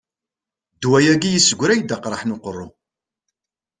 [0.75, 2.67] Ddwa-agi yesseggray-d aqraḥ n uqerru.